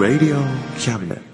[0.00, 0.40] Radio
[0.78, 1.29] Cabinet.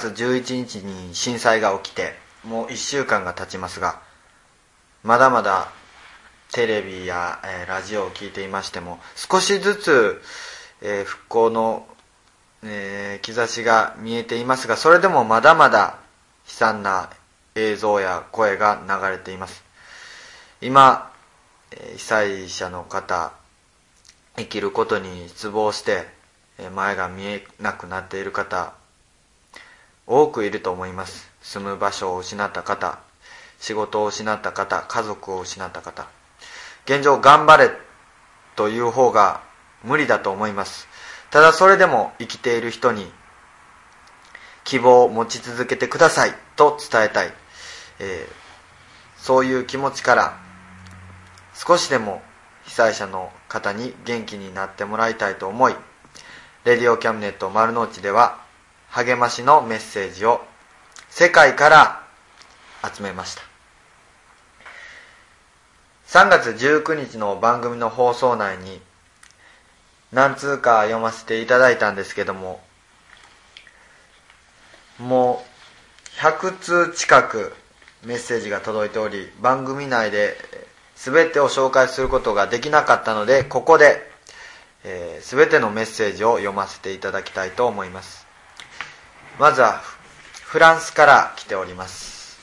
[0.00, 2.14] 月11日に震災が起きて
[2.44, 4.00] もう1週間が経ちますが
[5.02, 5.68] まだまだ
[6.52, 10.22] テレビや、えー、ラジオを聞いていましても少しずつ、
[10.80, 11.86] えー、復興の、
[12.64, 15.98] えー、兆しが見えていますがそれでもまだまだ
[16.46, 17.10] 悲惨な
[17.54, 19.64] 映像や声が流れています。
[20.62, 21.10] 今、
[21.72, 23.32] え被災者の方
[24.36, 26.06] 生きることに失望して
[26.74, 28.72] 前が見えなくなっている方
[30.12, 31.30] 多くいると思います。
[31.40, 32.98] 住む場所を失った方
[33.60, 36.08] 仕事を失った方家族を失った方。
[36.84, 37.70] 現状頑張れ
[38.56, 39.42] という方が
[39.84, 40.88] 無理だと思います。
[41.30, 43.06] ただそれでも生きている人に
[44.64, 47.32] 希望を持ち続けてくださいと伝えたい、
[48.00, 50.38] えー、そういう気持ちから
[51.54, 52.20] 少しでも
[52.64, 55.74] 被災者の方に元気になってもらいたいと思い
[56.64, 58.49] レディオキャムネット丸の内では
[58.90, 60.40] 励ましのメッセージを
[61.08, 62.02] 世界から
[62.94, 63.42] 集めました。
[66.10, 68.80] 3月19日の番組の放送内に
[70.12, 72.60] 何通か読ませていただいたんですけども
[74.98, 75.44] も
[76.18, 77.52] う100通近く
[78.04, 80.36] メッセージが届いており番組内で
[80.96, 84.02] 全てを紹介することができなかったのでここで、
[84.82, 88.29] えー、全てのメッセージを読ませていただきたいと思います。
[89.38, 89.80] まずは
[90.44, 92.38] フランスから来ております。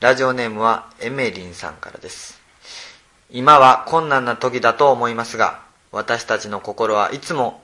[0.00, 2.40] ラジオネームはエメリンさんからです。
[3.30, 5.62] 今は困難な時だと思いますが
[5.92, 7.62] 私たちの心はいつも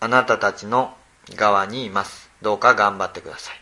[0.00, 0.94] あなたたちの
[1.34, 2.30] 側にいます。
[2.42, 3.60] どうか頑張ってください。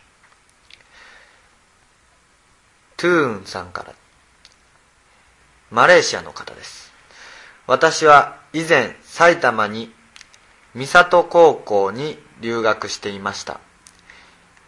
[2.97, 3.93] トゥーンさんから。
[5.69, 6.93] マレーシアの方です。
[7.67, 9.93] 私は以前埼玉に
[10.85, 13.59] 三里高校に留学していました。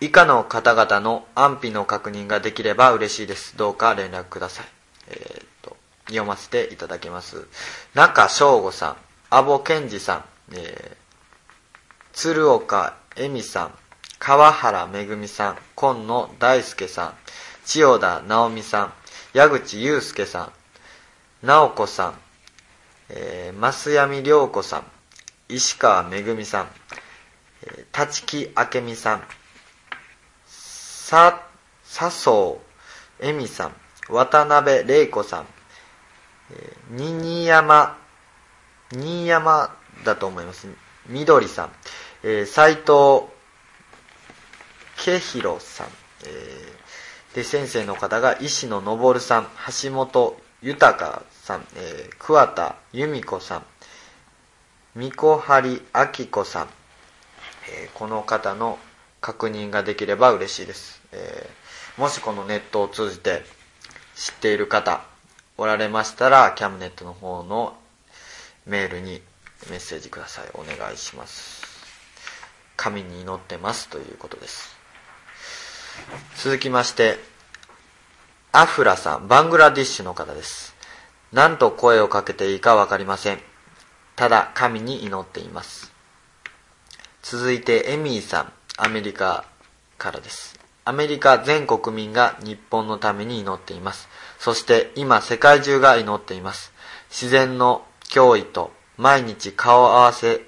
[0.01, 3.57] 以下の方々の安否の確認ができれば嬉しいです。
[3.57, 4.65] どうか連絡ください。
[5.09, 5.77] えー、っと
[6.07, 7.47] 読ませていただきます。
[7.93, 8.97] 中翔吾さん。
[9.29, 10.95] 阿保健二さん、えー、
[12.13, 13.73] 鶴岡恵美さん。
[14.17, 15.57] 川原めぐみさん。
[15.75, 17.13] 今野大輔さん。
[17.65, 18.93] 千代田直美さん。
[19.33, 20.51] 矢口祐介さん。
[21.41, 22.13] 直子さん、
[23.09, 24.83] えー、増闇涼子さん。
[25.49, 26.67] 石川めぐみさん、
[27.97, 29.23] 立木明美さん、
[30.45, 31.41] さ、
[31.83, 32.59] 笹生
[33.19, 33.73] 恵美さん、
[34.09, 35.45] 渡辺玲子さん、
[36.91, 37.97] 新山、
[38.91, 39.75] 新山
[40.05, 40.67] だと思います。
[41.07, 41.71] みどりさん、
[42.21, 43.27] えー、斉藤
[44.97, 45.87] 慶弘さん、
[46.25, 49.47] えー、で、先生の方が石野昇さん、
[49.83, 53.65] 橋本豊さん、えー、桑田由美子さん、
[54.99, 56.67] 三小針明子さん、
[57.71, 58.77] えー、この方の
[59.21, 63.43] 確認ができれば嬉しいです、えー、もしこのネットを通じて
[64.15, 65.01] 知っている方
[65.57, 67.77] おられましたらキャムネットの方の
[68.65, 69.21] メールに
[69.69, 70.45] メッセージください。
[70.53, 71.63] お願いします。
[72.75, 74.75] 神に祈ってますということです。
[76.43, 77.19] 続きまして
[78.51, 80.75] アフラさんバングラディッシュの方です。
[81.31, 83.48] 何と声をかけていいか分かりません。
[84.19, 85.93] ただ神に祈っています。
[87.21, 89.45] 続いてエミーさん、アメリカ
[89.97, 90.59] からです。
[90.83, 94.09] アメリカ全国民が日本のために祈っています。
[94.37, 96.73] そして今世界中が祈っています。
[97.09, 100.41] 自然の脅威と毎日顔合わせ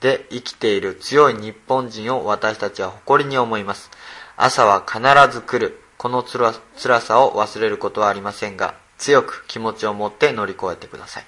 [0.00, 3.92] で生きている強い日本人を私たちは誇りに思います。
[4.36, 5.00] 朝は必
[5.32, 5.80] ず来る。
[5.98, 6.52] この辛
[7.00, 11.24] さを忘れることはありませんが、強く気持ちを持って乗り越えてください。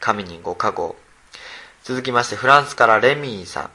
[0.00, 0.96] 神にご加護。
[1.84, 3.70] 続きまして、フランスからレミーさん。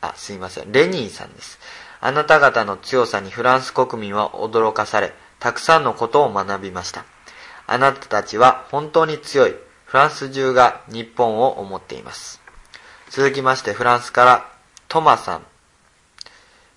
[0.00, 0.72] あ、すいません。
[0.72, 1.58] レニーさんです。
[2.00, 7.04] あなた方の強さにフランス国民は驚かされ、たくさんのことを学びました。
[7.66, 9.54] あなたたちは本当に強い。
[9.84, 12.40] フランス中が日本を思っています。
[13.10, 14.50] 続きまして、フランスから
[14.88, 15.42] トマさん。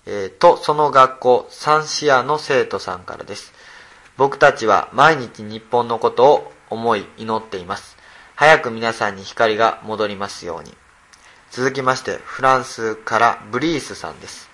[0.06, 3.52] えー、と、その学校、サンシアの生徒さんからです。
[4.16, 7.93] 僕たちは毎日日本のことを思い祈っています。
[8.36, 10.74] 早く皆さんに光が戻りますように。
[11.50, 14.50] 続きまして、フランスからブリースさんです。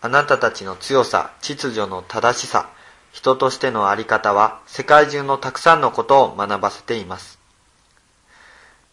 [0.00, 2.68] あなたたちの強さ、秩序の正しさ、
[3.12, 7.38] 人としてのあり方は世界中のたくさんのことを学ばせています。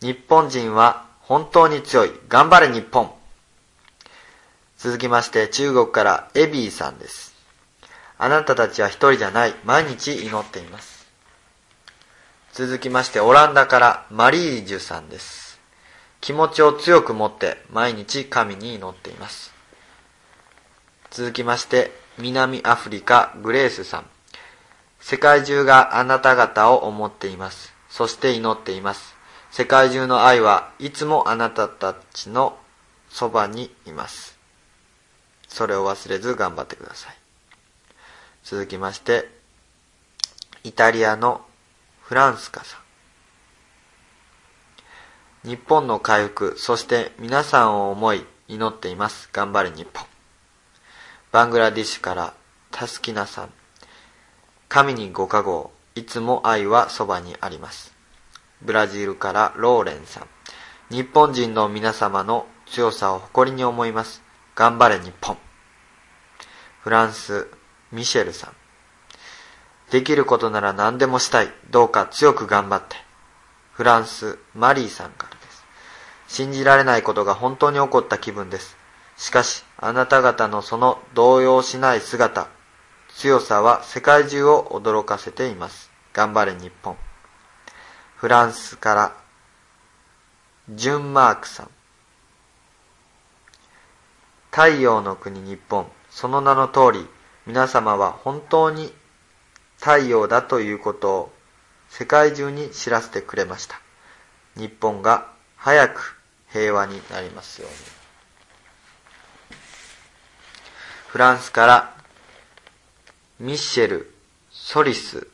[0.02, 2.12] 日本人は本当に強い。
[2.30, 3.12] 頑張れ日本
[4.78, 7.34] 続きまして中国からエビーさんです。
[8.18, 9.56] あなたたちは一人じゃない。
[9.66, 10.95] 毎日祈っています。
[12.56, 15.60] 続きましてオランダからマリージュさんです。
[16.22, 19.54] 気持ちを強く持って毎日神に祈っています。
[21.12, 24.06] 続きまして南アフリカグレースさん。
[25.02, 27.74] 世界中があなた方を思っています。
[27.90, 29.16] そして祈っています。
[29.52, 32.58] 世界中の愛はいつもあなたたちの
[33.10, 34.38] そばにいます。
[35.50, 37.16] それを忘れず頑張ってください。
[38.46, 39.30] 続きまして、
[40.64, 41.42] イタリアの
[42.08, 42.78] フランスカさ
[45.44, 45.50] ん。
[45.50, 49.28] 日本の回復、そして皆さんを思い祈っています。
[49.34, 50.06] 頑張れ日本。
[51.32, 52.36] バングラディッシュから
[52.70, 53.50] タスキナさん。
[54.70, 57.92] 神にご加護いつも愛はそばにあります。
[58.62, 60.28] ブラジルからローレンさん。
[60.92, 64.22] 日本人の皆様の強さを誇りに思います。
[64.54, 65.38] 頑張れ日本。
[66.84, 67.48] フランス、
[67.92, 68.65] ミシェルさん。
[69.96, 71.48] できることなら何でもしたい。
[71.72, 72.98] どうか強く頑張って。
[73.72, 75.64] フランス、マリーさんからです。
[76.28, 78.76] 信じられないことが本当に起こった気分です。
[79.16, 82.50] しかし、あなた方のその動揺しない姿、
[83.16, 85.90] 強さは世界中を驚かせています。
[86.12, 86.98] 頑張れ日本。
[88.18, 89.16] フランスから、
[90.72, 91.70] ジュンマークさん。
[94.52, 97.08] 太陽の国日本、その名の通り、
[97.46, 98.94] 皆様は本当に
[99.80, 101.34] 太陽だということを
[101.90, 103.80] 世界中に知らせてくれました。
[104.56, 105.28] 日本が
[105.58, 106.20] 早く
[106.52, 107.78] 平和になりますように。
[111.08, 111.96] フランスから
[113.40, 114.14] ミッシェル・
[114.52, 115.28] ソリス・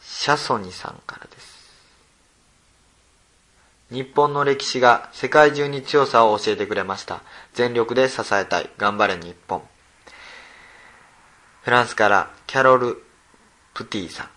[0.00, 1.54] シャソニさんからです。
[3.90, 7.22] 日本の歴史が世界中に強さを教えてくれました。
[7.52, 8.70] 全力で支えたい。
[8.76, 9.62] 頑張れ日本。
[11.62, 13.02] フランスからキャロル・
[13.74, 14.28] プティさん。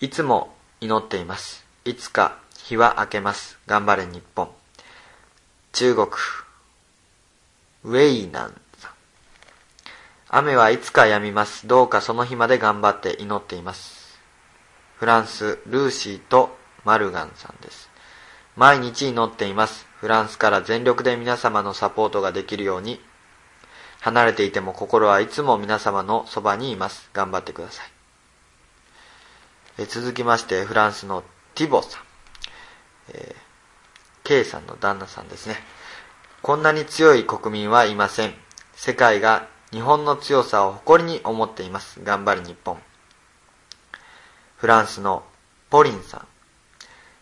[0.00, 1.66] いつも祈っています。
[1.84, 3.58] いつか日は明けます。
[3.66, 4.48] 頑張れ日本。
[5.72, 6.06] 中国、
[7.84, 8.90] ウェイナンさん。
[10.30, 11.66] 雨はいつか止みます。
[11.66, 14.18] どうかその日まで頑張って祈っています。
[14.96, 16.56] フランス、ルーシーと
[16.86, 17.90] マルガンさんです。
[18.56, 19.86] 毎日祈っています。
[19.96, 23.00] フランスから全力で皆様のサポートができるように
[24.00, 27.10] 離れていても心はいつも皆様のそばにいます。
[27.12, 27.99] 頑張ってください。
[29.82, 32.02] え続きまして、フランスのティボさん。
[33.14, 35.56] えー、K さんの旦那さんですね。
[36.42, 38.34] こんなに強い国民はいません。
[38.74, 41.98] 世界が日本の強さを誇りに思っています。
[42.04, 42.76] 頑張り日本。
[44.58, 45.22] フランスの
[45.70, 46.26] ポリンさん。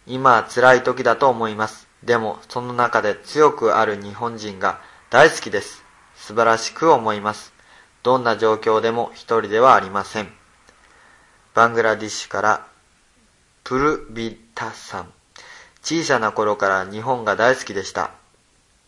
[0.08, 1.86] 今は辛い時だと思います。
[2.02, 5.84] でも、その中で強くある日本人が大好きです。
[6.16, 7.52] 素晴らしく思います。
[8.02, 10.38] どんな状況でも一人ではありません。
[11.58, 12.68] バングラディッシュから
[13.64, 15.12] プルビタさん。
[15.82, 18.12] 小さな頃から日本が大好きでした。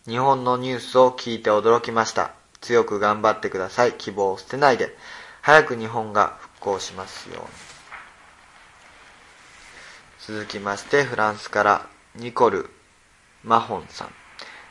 [0.06, 2.30] 日本のニュースを聞いて驚きました。
[2.60, 3.94] 強く頑張ってください。
[3.94, 4.96] 希望を捨てないで。
[5.42, 7.48] 早く日本が復興しますように。
[10.38, 12.70] 続きまして、フランスからニコル・
[13.42, 14.19] マホンさん。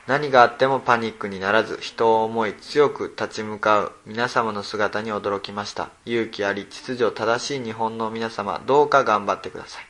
[0.10, 5.92] 何があってもパニックにならず、人を思い強く立ち向かう皆様の姿に驚きました。
[6.08, 9.86] 勇気あり秩序正しい日本の皆様、どうか頑張ってください。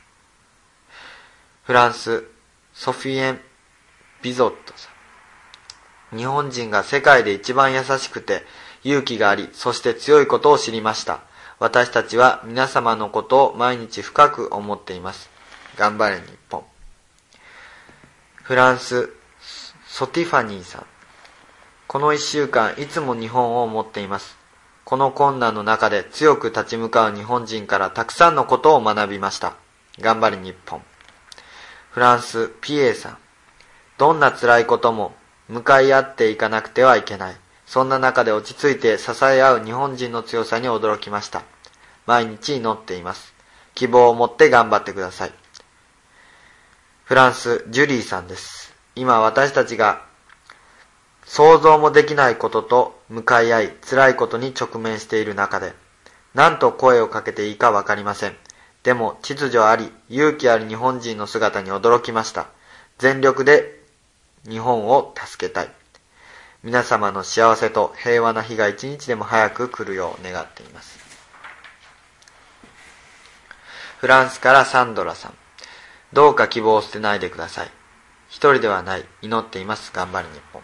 [1.62, 2.24] フランス、
[2.74, 3.40] ソフィエン・
[4.20, 4.90] ビゾットさ
[6.14, 6.18] ん。
[6.18, 8.42] 日本人が世界で一番優しくて、
[8.84, 11.20] 勇気があり、そして強いことを知りました。
[11.58, 15.30] 私たちは皆様のことを毎日深く思っています。
[15.78, 16.62] 頑張れ日本。
[18.42, 19.14] フランス、
[19.92, 20.86] ソティファニーさん。
[21.88, 24.38] この一週間、いつも日本を思っています。
[24.84, 29.54] この困難の中で強く立ち向かう日本人からたくさんのことを学びました。
[29.98, 30.80] 頑張り日本。
[31.90, 33.18] フランス、ピエーさん。
[33.98, 35.12] どんな辛いことも
[35.48, 37.36] 向かい合っていかなくてはいけない。
[37.66, 41.42] そんな中で落ち着いて支え合う日本人の強さに驚きました。
[42.06, 43.34] 毎日祈っています。
[43.74, 45.32] 希望を持って頑張ってください。
[47.04, 48.69] フランス、ジュリーさんです。
[48.96, 50.02] 今私たちが
[51.24, 55.72] 想像もできないことと向かい合い辛いことに直面している中で
[56.34, 58.36] 何と声をかけていいかわかりません。
[58.82, 62.48] でも秩序あり勇気ある日本人の姿に驚きました。
[62.98, 63.80] 全力で
[64.48, 65.70] 日本を助けたい。
[66.62, 70.98] 皆様の幸せと平和な日が一日でも早く来るよう願っています。
[73.98, 75.34] フランスからサンドラさん。
[76.12, 77.79] どうか希望を捨てないでください。
[78.30, 79.04] 一人ではない。
[79.22, 79.90] 祈っています。
[79.92, 80.62] 頑張る日本。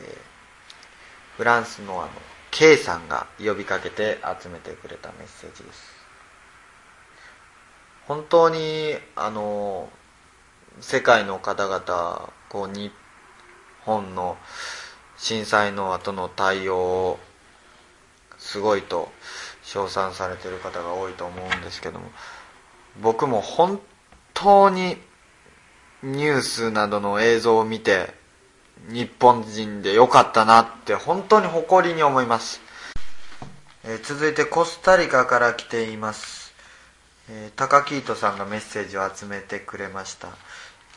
[0.00, 2.10] えー、フランスのあの、
[2.50, 5.92] K さんが呼びかけて集めてくれたメッセージです。
[8.08, 9.88] 本当に、あの、
[10.80, 12.92] 世界の方々、こう、日
[13.84, 14.36] 本の
[15.16, 17.18] 震災の後の対応を
[18.38, 19.08] すごいと
[19.62, 22.06] 称賛されてる方が多いと思うんですけども
[23.00, 23.80] 僕も本
[24.40, 24.96] 当に
[26.02, 28.14] ニュースなどの映像を見て
[28.88, 32.60] 日本人で良かったなって本当に誇りに思います、
[33.84, 36.54] えー、続いてコスタリカから来ています、
[37.28, 40.28] えー、高木糸さんがメッセージを集めてくれました、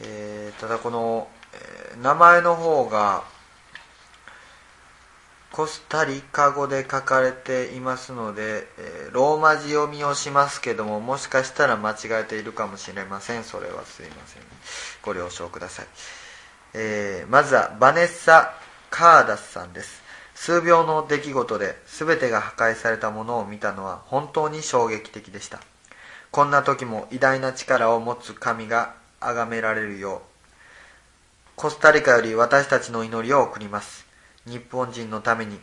[0.01, 3.23] えー、ただこの、え名前の方が
[5.51, 13.43] コスタリカ語で書かれていますので、えー、ローマ字読みをしますけどももしかしたら間違えているかもしれません。
[13.43, 14.43] それはすいません。
[15.01, 15.87] ご了承ください、
[16.73, 18.53] えー、まずはバネッサ・
[18.89, 20.01] カーダスさんです。
[20.35, 25.59] 数秒の出来事で全てが破壊されたものを見たのは本当に衝撃的でした。
[26.31, 30.31] こんな時も偉大な力を持つ神が崇められるよう
[31.57, 34.10] コスタリカより私たちの祈りを送ります。
[34.47, 35.59] 日本人のために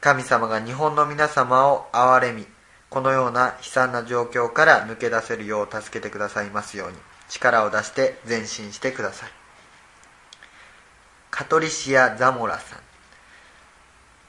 [0.00, 2.46] 神様が日本の皆様を憐れみ
[2.90, 6.96] このような悲惨な状況から抜け出せるよう助けてくださいますように
[7.28, 9.30] 力を出して前進してください。
[11.30, 12.78] カトリシア・ザモラさん。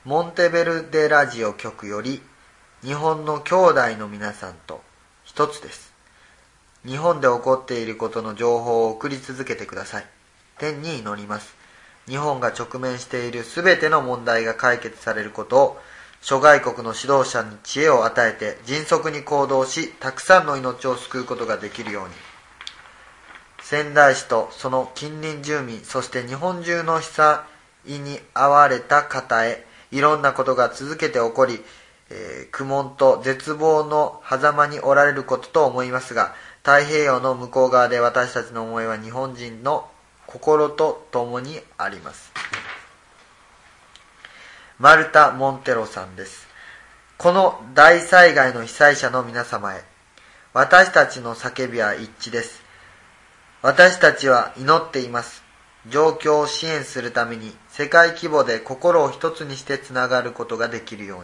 [0.03, 2.21] モンテベルデラジオ局より
[2.81, 4.81] 日本の兄弟の皆さんと
[5.23, 5.93] 一つです。
[6.85, 10.05] 日本で起こっていることの情報を送り続けてください。
[10.57, 11.58] 天に祈ります。
[12.09, 15.79] 日本が直面している全ての問題が解決されることを
[16.21, 22.13] 諸外国の指導者に知恵を与えて迅速に行動したくさんの命を救うことができるように。
[23.69, 27.39] 仙台市とその近隣住民そして日本中の被災
[27.85, 31.59] に遭われた方へいろんなことが続けて起こり、
[32.09, 39.87] えー、苦悶と絶望の狭間におられることと思いますが太平洋の向こう側で私たちの思いは日本人の
[40.29, 42.31] 心と共にあります。
[44.77, 46.47] マルタ・モンテロさんです。
[47.17, 49.83] この大災害の被災者の皆様へ
[50.53, 52.61] 私たちの叫びは一致です。
[53.63, 55.43] 私たちは祈っています。
[55.87, 61.23] 状況を支援するために世界規模で心を一つにしてつながることができるよ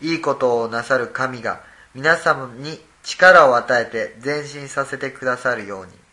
[0.00, 0.12] うに。
[0.12, 1.60] いいことをなさる神が
[1.94, 6.03] 皆様に力を与えて前進させてくださるように。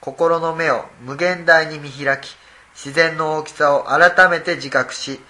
[0.00, 2.36] 心の目を無限大に見開き、
[2.74, 5.20] 自然の大きさを改めて自覚し、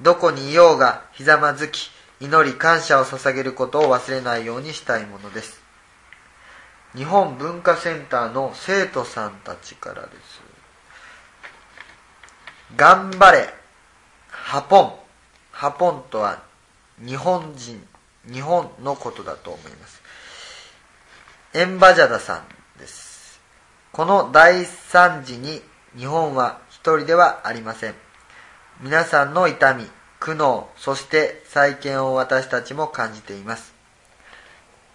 [0.00, 5.60] どこにいようがひざまずき、祈り感謝を捧げることを忘れないようにしたいものです。
[6.94, 10.40] 日本文化センターの生徒さんたちからです。
[12.74, 13.52] 頑張れ、
[14.28, 14.94] ハポン。
[15.52, 16.42] ハポンとは
[16.98, 17.86] 日本人、
[18.30, 20.02] 日本のことだと思います。
[21.54, 22.55] エンバジャダさん
[23.96, 25.62] この大惨事に
[25.96, 27.94] 日本は一人ではありません。
[28.82, 29.86] 皆さんの痛み、
[30.20, 33.72] 苦悩、そして再建を私たちも感じています。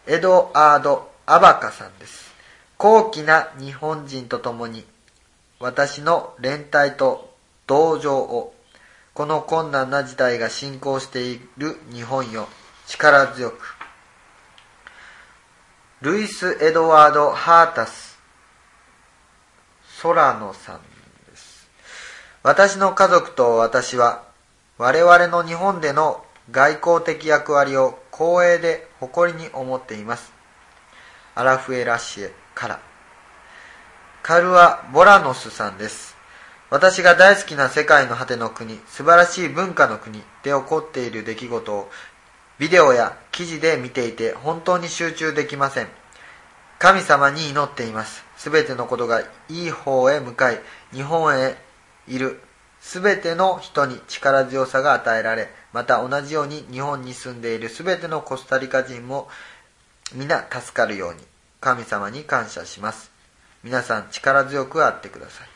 [0.05, 2.31] エドアード・アバカさんです。
[2.77, 4.85] 高貴な日本人と共に
[5.59, 7.33] 私の連帯と
[7.65, 8.53] 同情を
[9.15, 12.47] この困難な事態が進行している日本よ
[12.85, 13.57] 力強く
[16.01, 18.10] ルイス・エドワード・ハータス
[20.01, 20.81] 空野さん
[21.29, 21.69] です。
[22.41, 24.23] 私の家族と私は、
[24.79, 30.33] 我々の日本での外交的役割を光栄で誇りに思っています。
[31.35, 32.79] アラフエラシエから。
[34.23, 36.17] カルア・ボラノスさんです。
[36.71, 41.91] 私が大好きな世界の果ての国、素晴らしい文化の国で起こっている出来事を
[42.57, 45.87] ビデオや記事で見ていて本当に集中できません。
[46.79, 48.30] 神様に祈っています。
[48.41, 50.59] すべてのことがいい方へ向かい、
[50.91, 51.55] 日本へ
[52.07, 52.41] いる
[52.79, 59.27] すべての人に力強さが与えられ、また同じように日本に住んでいるすべてのコスタリカ人も
[60.15, 61.19] 皆助かるように、
[61.59, 63.11] 神様に感謝します。
[63.63, 65.47] 皆さん力強くあってください。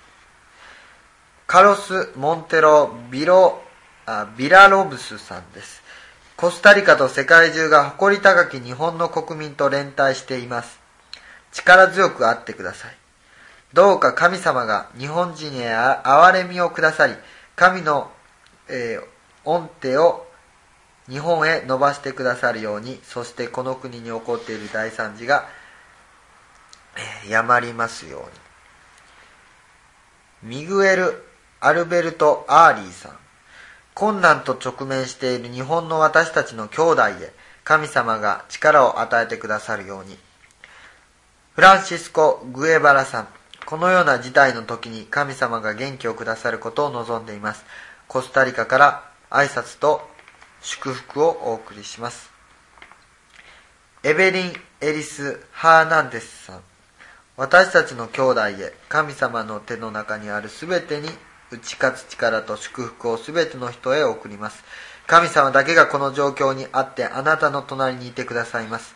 [1.47, 3.63] カロス・モンテロ・ビロ
[4.05, 5.81] あビラロブスさんです。
[6.37, 10.84] コスタリカと世界中が誇り高き日本の国民と連帯しています。
[11.55, 12.97] 力強くあってください。
[13.73, 17.13] どうか神様が日本人へ憐れみをくださり、
[17.55, 18.11] 神の、
[18.67, 19.05] えー、
[19.45, 20.27] 恩手を
[21.07, 25.47] 日本へ伸ばしてくださるように、そしてこの国に起こっている大惨事が、
[27.23, 28.27] えー、やまりますよ
[30.43, 30.55] うに。
[30.57, 31.23] ミグエル・
[31.61, 33.17] アルベルト・アーリーさん。
[33.93, 40.17] 困難と直面している日本の私たちの兄弟へ神様が力を与えてくださるように。
[41.55, 43.27] フランシスコ・グエバラさん。
[43.65, 47.65] このような事態の時に神様が元気をくださることを望んでいます。
[48.07, 50.07] コスタリカから挨拶と
[50.61, 52.31] 祝福をお送りします
[54.03, 56.61] エベリン・エリス・ハーナンデスさん
[57.37, 61.09] 私たちの兄弟へ神様の手の中にあるすべてに
[61.51, 64.63] 打ち勝つ力と祝福をすべての人へ送ります
[65.05, 68.94] 神様だけがこの状況にあってあなたの隣にいてくださいます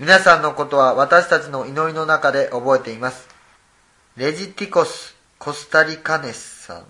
[0.00, 3.28] 皆さんのことは私たちの祈りの中で覚えています。
[4.16, 6.84] レジティコス・コスタリカネスさん。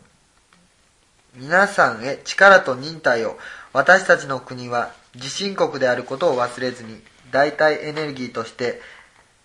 [1.35, 3.37] 皆さんへ力と忍耐を。
[3.75, 6.99] 私たちの国は地震国であることを忘れずに
[7.31, 8.81] 代替エネルギーとして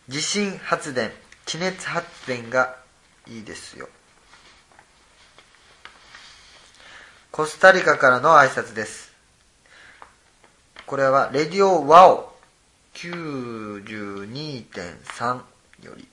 [0.07, 1.11] 地震発電
[1.45, 2.77] 地熱発電が
[3.27, 3.89] いいですよ。
[7.31, 9.11] コスタリカからの挨拶です。
[10.85, 12.28] これはレディオワオ。
[13.01, 15.41] 92.3
[15.83, 16.05] より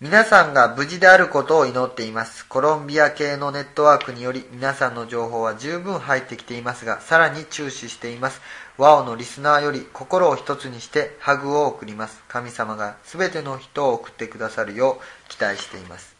[0.00, 2.46] 皆さんが無事であることを祈っています。
[2.46, 8.40] コロンビア系のネットワークにより皆さんの情報は十分入ってきていますが、さらに注視しています。
[8.78, 12.22] ワオのリスナーより心を一つにしてハグを送ります。
[12.28, 16.16] 神様が全ての人を送ってくださるよう期待しています。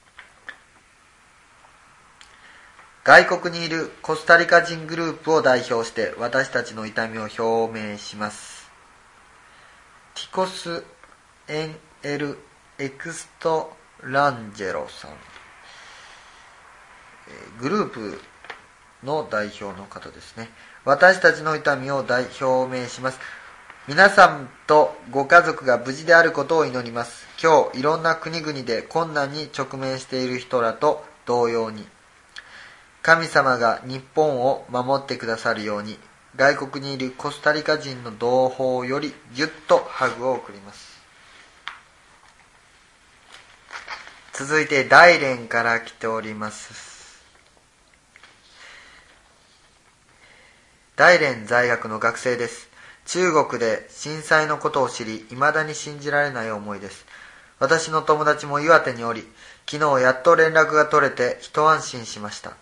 [3.04, 8.57] 外国にいるコスタリカ人グループを代表して私たちの痛みを表明します。
[10.18, 10.82] ティコス・
[11.46, 12.38] エン・エル
[12.76, 15.12] エクストランジェロさん
[17.60, 18.20] グループ
[19.04, 20.48] の代表の方ですね。
[20.84, 23.20] 私たちの痛みを代表明します。
[23.86, 27.28] 皆さんとご家族が無事であることを祈ります。
[27.40, 31.86] 今日いろんな国々で困難に直面している人らと同様に。
[33.02, 35.96] 神様が日本を守ってくださるように。
[36.38, 40.96] 外国にいるコスタリカ人の同胞よりぎゅっとハグを送ります。
[44.34, 47.24] 続いて大連から来ております。
[50.94, 52.68] 大連在学の学生です。
[53.04, 57.04] 中国で震災のことを知り未だに信じられない思いです。
[57.58, 59.26] 私の友達も岩手におり
[59.68, 62.52] 昨日やっと連絡が取れて一安心しました。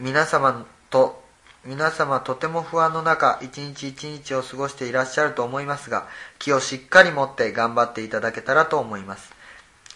[0.00, 1.22] 皆様と
[1.64, 6.06] 皆様とても不安の中一日一日を過ごしていらっしゃると思いますが
[6.38, 9.40] 気をしっかり持って頑張っていただけたらと思います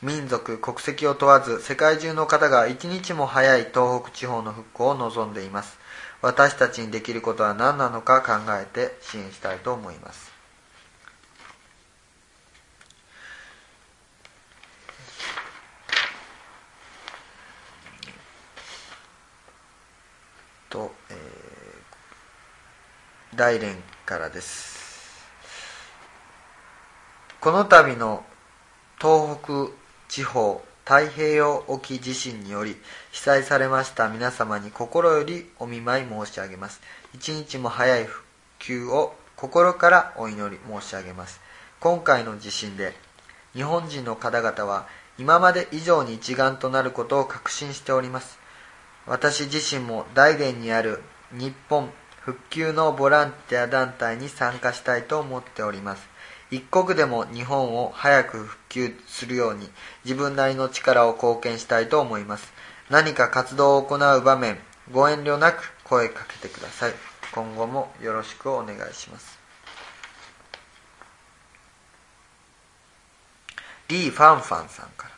[0.05, 5.79] 民族、国籍を問わず世界中の方が一日も早い東北地方の復興を望んでいます。
[6.21, 10.34] 私たちにできることは何なのか考えて支援したいと思います。
[23.37, 25.25] 大連からです。
[27.41, 28.25] この度の
[29.01, 29.73] 東北
[30.09, 32.77] 地方太平洋沖地震により
[33.11, 36.81] 被災されました皆様に心よりお見舞い申し上げます。
[37.15, 38.25] 一日も早い復
[38.59, 41.41] 旧を心からお祈り申し上げます。
[41.81, 42.95] 今回の地震で
[43.55, 44.87] 日本人の方々は
[45.19, 48.39] 今まで以上に一丸となることを確信しております。
[49.07, 51.91] 私自身も大連にある日本
[52.25, 56.09] 復旧のボランティア団体に参加したいと思っております。
[56.51, 59.69] 一刻でも日本を早く復旧するように
[60.05, 62.51] 自分なりの力を貢献したいと思います。
[62.89, 64.59] 何か活動を行う場面、
[64.91, 66.95] ご遠慮なく声かけてください。
[67.35, 69.39] 今後もよろしくお願いします。
[73.89, 75.15] リー・ファンファンさんから。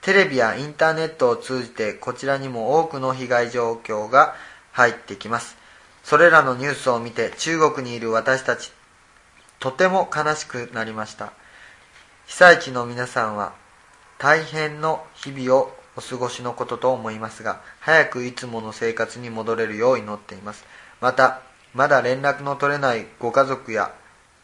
[0.00, 4.34] テレビやインターネットを通じてこちらにも多くの被害状況が
[4.72, 5.56] 入ってきます。
[6.02, 8.72] それらのニュースを見て中国にいる私たち
[9.58, 11.32] とても悲しくなりました。
[12.26, 13.52] 被災地の皆さんは
[14.18, 20.64] 大変の日々をお過ごしのことと思いますが早くいつもの生活に戻れるよう祈っています。
[21.00, 21.42] また
[21.74, 23.92] まだ連絡の取れないご家族や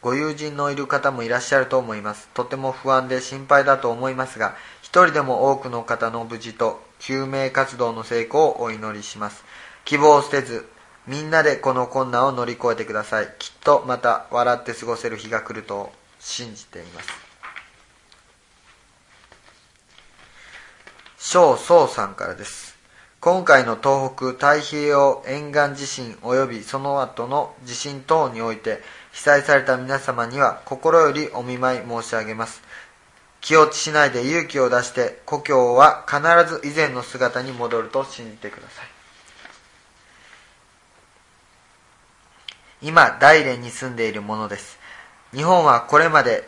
[0.01, 2.29] ご友人のいる方もいらっしゃると思います。
[2.33, 9.43] とても不安で心配だと思いますが一人でも多くの方の無事と救命活動の成功をお祈りします。
[9.87, 10.67] 希望を捨てず
[11.07, 13.33] みんなでこの困難を乗り越えてください。
[13.39, 17.09] きっとまた笑って過ごせる日が来ると信じています。
[21.17, 22.77] 翔宗さんからです。
[23.21, 28.81] 今回の東北太平洋沿岸地震及びその後の地震等において
[29.13, 32.61] 被災された皆様には心よりお見舞い申し上げます。
[33.39, 36.19] 気落ちしないで勇気を出して故郷は必
[36.61, 38.96] ず以前の姿に戻ると信じてください。
[42.81, 44.79] 今大連に住んでいるものです
[45.33, 46.47] 日本はこれまで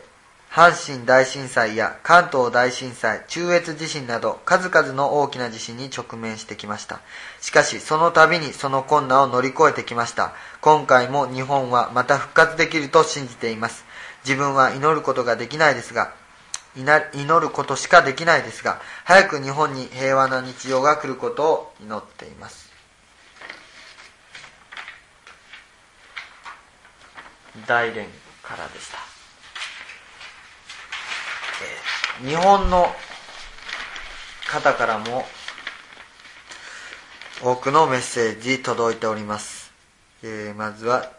[0.52, 7.02] 阪神大震災や関東大震災、中越地震など数々の大きな地震に直面してきました。
[7.40, 10.34] しかしその度にその困難を乗り越えてきました。
[10.62, 13.86] 今回も日本はまた復活できると信じています。
[14.26, 16.14] 自分は祈ることができないですが、
[16.76, 22.69] 祈ることしかできないですが、早く日本に平和な日常が来ることを祈っています。
[27.68, 28.08] 大連
[28.44, 28.98] からでした。
[32.26, 32.88] 日本の
[34.52, 35.26] 方からも
[37.42, 39.72] 多くのメッセージ届いております。
[40.22, 41.10] えー、まずは、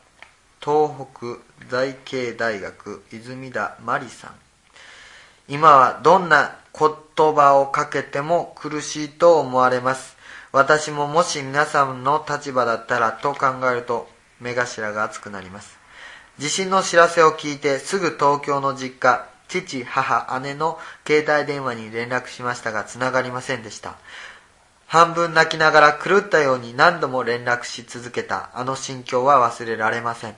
[0.62, 1.38] 東北
[1.68, 4.34] 財系大学泉田真理さん。
[5.48, 10.18] 今はどんな言葉をかけても苦しいと思われます。
[10.52, 14.06] 私ももし皆さんの立場だったらと考えると
[14.38, 15.79] 目頭が熱くなります。
[16.40, 23.96] 地震の知らせを聞いてすぐ東京の実家、父、母、姉の携帯電話に連絡しましたが繋がりませんでした。
[24.86, 30.34] 半分泣きながら狂ったように何度も連絡し続けたあの心境は忘れられません。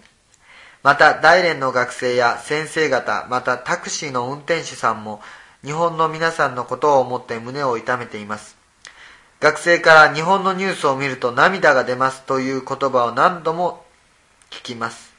[0.83, 5.21] また、大連の学生や先生方、またタクシーの運転手さんも
[5.65, 8.57] 日本の皆さんのことを思って胸を痛めています。
[9.39, 13.85] 学生から日本のニュースを見ると涙が出ますという言葉を何度も
[14.51, 15.12] 聞きます。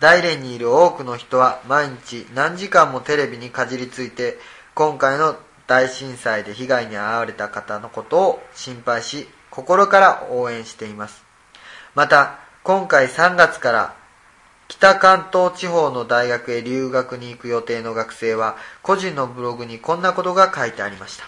[0.00, 4.38] 大連にいる多くの人は毎日何時間もテレビにかじりついて
[4.74, 11.24] 今回の大震災で被害に遭われた方のことを心配し心から応援しています。
[11.94, 13.96] また今回3月から
[14.68, 21.24] 北関東地方の大学へ留学に行く予定の学生は個人のブログにこんなことが書いてありました。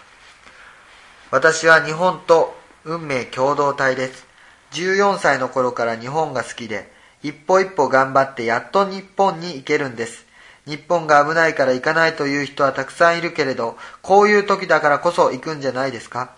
[1.30, 2.54] 私は日本と
[2.84, 4.26] 運命共同体です。
[4.72, 10.26] 14歳の頃から日本が好きで一歩一歩頑張ってやっと日本に行けるんです。
[10.66, 16.30] 日本が危ないから行かないという人はたくさんいるけれど、こういう時だからこそ行くんじゃないですか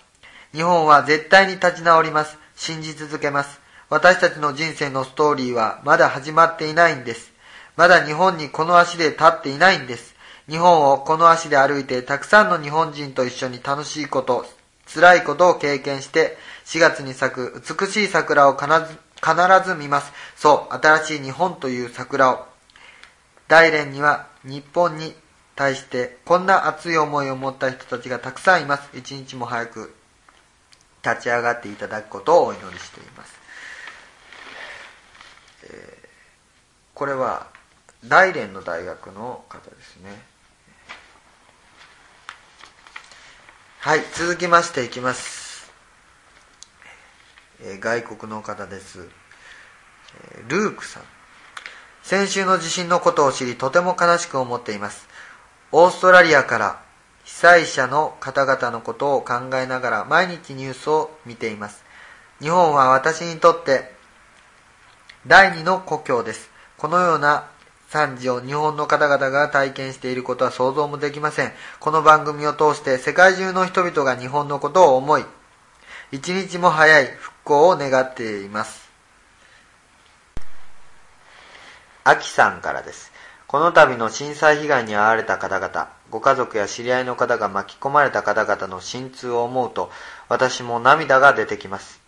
[0.53, 2.39] 日本は絶対に立ち直ります。
[2.57, 3.61] 信じ続けます。
[3.89, 7.33] 私たちの人生のストーリーはまだ始まっていないんです。
[7.77, 10.15] まだ日本にこの足で立っていないんです。
[10.49, 14.47] 日本をこの足で歩いてたくさんの日本人と一緒に楽しいこと、
[14.93, 19.37] 辛いことを経験して4月に咲く美しい桜を必ず必
[19.69, 20.13] ず見ます。
[20.37, 22.47] そう、新しい日本という桜を。
[23.49, 25.15] 大連には日本に
[25.55, 28.89] 対してこんな熱い思いを持った人たちがたくさんいます。
[28.95, 29.95] 一日も早く
[31.05, 33.35] 立ち上がっていただくことをお祈りしています。
[35.65, 36.09] えー、
[36.95, 37.47] これは
[38.05, 40.11] 大連の大学の方ですね。
[43.81, 45.42] はい、続きましていきます。
[47.63, 49.09] え外国の方です、
[50.35, 51.03] えルークさん。
[52.03, 55.09] 先週の地震のことを知りとても悲しく思っています。
[55.71, 56.83] オーストラリアから
[57.25, 61.85] 被災者の方々のことを考えながら毎日ニュースを見ています。
[62.41, 63.93] 日本は私にとって
[65.27, 66.51] 第二の故郷です。
[66.77, 67.49] このような
[67.89, 71.53] 惨事を日本の方々が体験していることは想像もできません。
[71.79, 75.25] この番組を通して世界中の人々が日本のことを思い、
[76.13, 78.91] 一日も早い復興を願っています。
[82.05, 83.11] あきさんからです。
[83.47, 89.91] この度の震災被害に遭われた方々、ご家族や知り合いの方が巻き込まれた方々の心痛を思うと、
[90.29, 92.03] 私も涙が出てきます。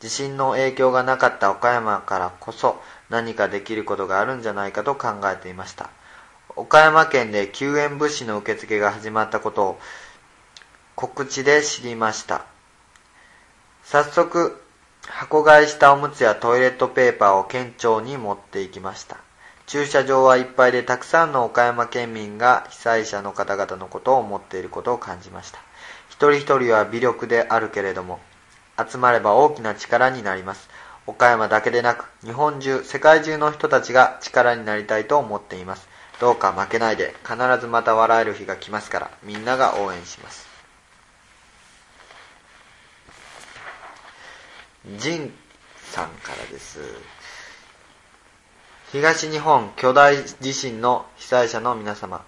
[0.00, 5.88] 地震の影響がなかった岡山からこそ何かできることがあるんじゃないかと考えていました。
[6.56, 9.80] 岡山県で救援物資の受付が始まったことを
[10.96, 12.55] 告知で知りました。
[13.88, 14.60] 早速、
[15.06, 19.16] 箱買いしたおむつやトイレットペーパーを県庁に持って行きました。
[19.68, 25.60] 駐車場はいっぱいでたくさんの岡山県民が被災者の方々のことを思っていることを感じました。
[26.08, 28.18] 一人一人は微力であるけれども、
[28.76, 30.68] 集まれば大きな力になります。
[31.06, 35.88] 岡山だけでなく、日本中、世界中の人たちが力になりたいと思っています。
[36.20, 40.45] どうか負けないで、必ずまた笑える日が来ますから、みんなが応援します。
[44.94, 45.32] ジン
[45.80, 46.78] さんからです。
[48.92, 52.24] 東日本巨大地震の被災者の皆様、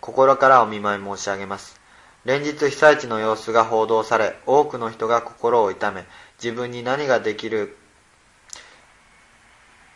[0.00, 1.80] 心からお見舞い申し上げます。
[2.24, 6.04] 連日被災地の様子が報道され、多くの人が心を痛め、
[6.40, 7.76] 自分に何ができる、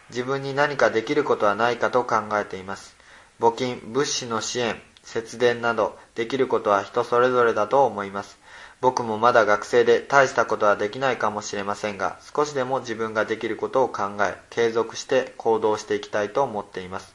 [0.09, 2.96] 自分に何かできることはないかと考えています。
[3.38, 8.39] 募金、物資の支援、節電など、できることは人それぞれだと思います。
[8.81, 17.14] 僕もまだ学生で大したことはできないかもしれませんが、少しでも自分ができることを考え、継続して行動していきたいと思っています。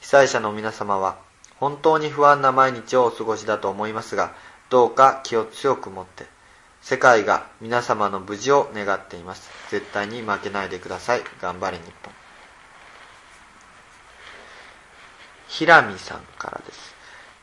[0.00, 1.16] 被災者の皆様は、
[1.58, 4.34] 本当に不安な毎日をお過ごしだと思いますが、
[4.68, 6.26] どうか気を強く持って、
[6.82, 9.50] 世界が皆様の無事を願っています。
[9.70, 11.22] 絶対に負けないでください。
[11.40, 12.12] 頑張れ日本。
[15.48, 16.94] ひらみさんからです。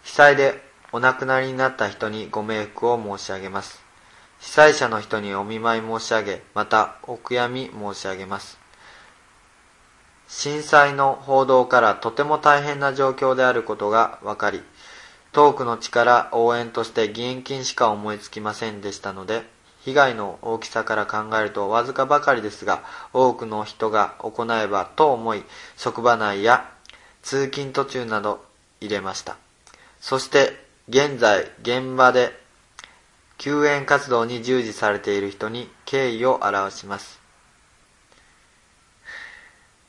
[0.04, 0.67] 被災で
[0.98, 3.84] お亡くなりになった人にご冥福を申し上げます。
[4.40, 8.58] 被災者の人にお見舞い申し上げ、またお悔やみ申し上げます。
[10.28, 14.64] 震災の報道からとても大変な状況であることが分かり、
[15.34, 19.44] トークの力応援として義援金しか思いつきませんでしたので、
[19.82, 22.82] 被害の大きさから考えるとわずかばかりですが、
[23.14, 25.44] 多くの人が行えばと思い、
[25.76, 26.68] 職場内や
[27.22, 28.44] 通勤途中など
[28.82, 29.38] 入れました。
[30.02, 32.32] そして現在現場で
[33.38, 37.20] 救援活動に従事されている人に敬意を表します。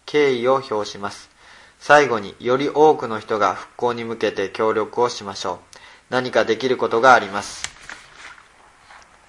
[0.06, 1.30] 敬意を表します。
[1.78, 5.78] 最後により多くの人が復興に向けて協力をしましょう。
[6.10, 7.62] 何かできることがあります。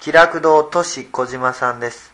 [0.01, 2.11] 気楽堂都市小島さんです。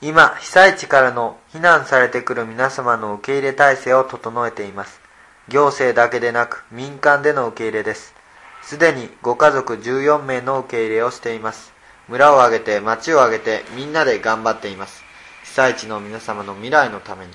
[0.00, 5.00] 今、被災地からの避難されてくる皆様の受け入れ体制を整えています。
[5.48, 8.17] 行政だけでなく民間での受け入れです。
[8.68, 11.72] すでにご家族14名の受け入れをしています。
[12.06, 15.02] 村を挙げて町を挙げてみんなで頑張っています。
[15.44, 17.32] 被災地の皆様の未来のために。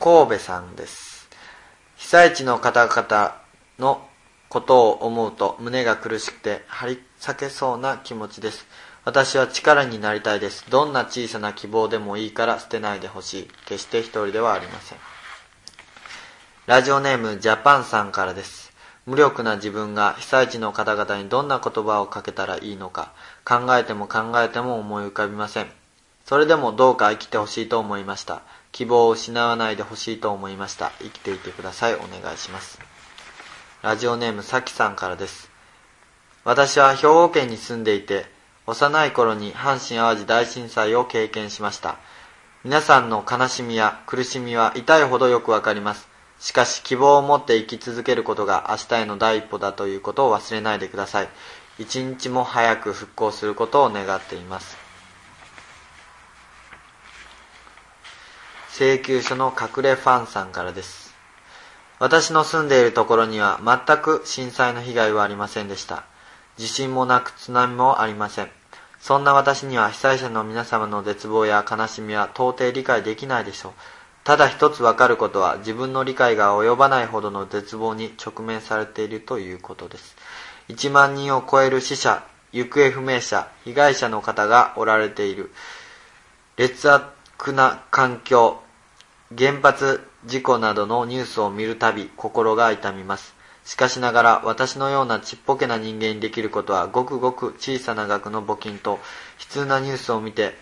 [0.00, 1.28] 神戸さんです。
[1.96, 3.36] 被災地の方々
[3.78, 4.00] の
[4.48, 8.66] ことを思うと胸が苦しくて張り裂けそうな気持ちです。
[9.04, 10.64] 私は力になりたいです。
[10.70, 13.50] どんな小さな希望でもいいから捨てないでほしい。
[13.66, 14.98] 決して一人ではありません。
[16.64, 18.61] ラジオネームジャパンさんからです。
[19.04, 23.12] 無力な自分が被災地の方々にどんな言葉をかけたらいいのか
[23.44, 25.66] 考えても考えても思い浮かびません。
[26.24, 28.42] それでもどうか生きてほしいと思いました。
[28.70, 30.92] 希望を失わないでほしいと思いました。
[31.00, 31.94] 生きていてください。
[31.94, 32.78] お願いします。
[33.82, 35.50] ラジオネームさきさんからです。
[36.44, 38.26] 私は兵庫県に住んでいて、
[38.66, 41.98] 幼い頃に阪神淡路大震災を経験しました。
[42.62, 46.11] 皆さんの悲しみや苦しみは痛いほどよくわかります。
[46.42, 51.28] しかし希望を持って生き続けることが明日への第一歩だということを忘れないでください。
[51.78, 54.76] 一日も早く復興することを願っています。
[58.72, 61.14] 請求書の隠れファンさんからです。
[62.00, 66.02] 私の住んでいるところには全く震災の被害はありませんでした。
[66.56, 68.50] 地震もなく津波もありません。
[68.98, 73.72] そんな私には被災者の皆様の絶望や悲しみは到底理解できないでしょう。
[74.24, 80.16] ただ一つわかることは自分の理解が及ばないほどの絶望に直面されているということです。
[80.68, 85.50] 1万人を超える死者、行方不明者、被害者の方がおられている。
[86.56, 88.60] 劣悪な環境、
[89.36, 93.34] 原発事故などのニュースを見るたび心が痛みます。
[93.64, 98.98] しかしながら私のようなちっぽけな人間にできることはごくごく小さな額の募金と悲
[99.48, 100.56] 痛なニュースを見て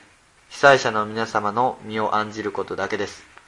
[0.50, 3.39] 被災者の皆様の身を案じることだけです。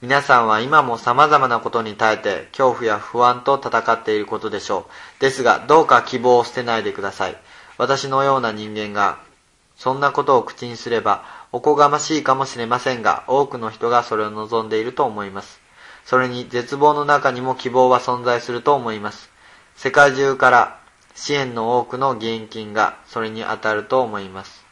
[0.00, 4.86] 皆さんは今も様々なことに耐えて恐怖や不安と戦っていることでしょ
[5.18, 5.20] う。
[5.20, 7.36] ですがどうか希望を捨てないでください。
[7.78, 9.18] 私のような人間が
[9.76, 15.60] そんなことを口にすればおこがましいかもしれませんが、多くの人がそれを望んでいると思います。
[16.04, 19.30] それに絶望の中にも希望は存在すると思います。
[19.74, 20.80] 世界中から
[21.16, 24.64] 支援の多くの義援金がそれに当たると思います。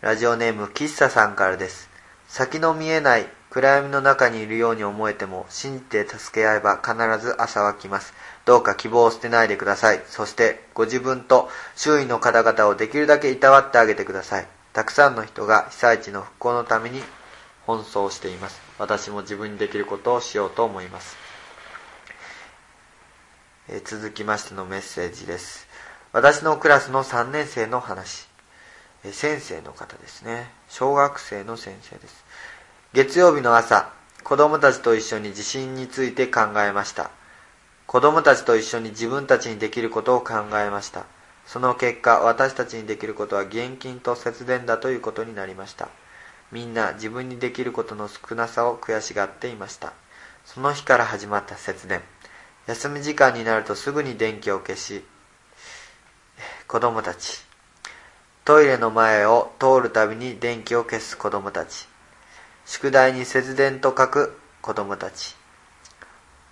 [0.00, 1.91] ラジオネーム喫茶さんからです。
[2.32, 8.14] 先の見えない暗闇の中にいるように思えても信じて助け合えば必ず朝は来ます。
[8.46, 10.00] どうか希望を捨てないでください。
[10.06, 14.46] そしてご自分と周囲の方々をできるだけいたわってあげてください。
[14.72, 17.02] たくさんの人が被災地の復興のために
[17.66, 18.62] 奔走しています。
[18.78, 21.18] 私も自分にできることをしようと思います。
[23.68, 25.68] え、続きましてのメッセージです。
[26.14, 28.26] 私のクラスの3年生の話。
[29.04, 30.50] え、先生の方ですね。
[30.70, 32.21] 小学生の先生です。
[32.94, 33.90] 月曜日の朝、
[34.22, 37.10] 子供たちと一緒に地震について考えました。
[37.86, 41.06] 子供たちと一緒に自分たちにできることを考えました。
[41.46, 45.88] その結果、私たちにできることは現金と節電だということになりました。
[46.50, 49.94] みんな自分にできることの少なさを悔しがっていました。
[50.44, 52.02] その日から始まった節電。
[52.66, 55.02] 休み時間になるとすぐに電気を消し、
[56.68, 57.42] 子供たち。
[58.44, 61.88] トイレの前を通るたびに電気を消す子供たち。
[62.64, 65.36] 宿題に節電と書く子供たち。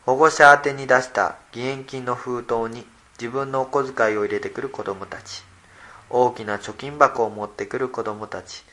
[0.04, 2.84] 保護者宛に出した義援金の封筒に
[3.18, 5.44] 自分のお小遣いを入れてくる子供たち。
[6.08, 8.64] 大きな貯金箱を持ってくる子供たち。